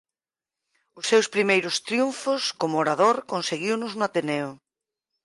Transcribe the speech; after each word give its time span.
Os 0.99 1.05
seus 1.11 1.27
primeiros 1.35 1.75
triunfos 1.87 2.41
como 2.61 2.75
orador 2.83 3.15
conseguiunos 3.33 3.91
no 3.95 4.03
Ateneo. 4.09 4.51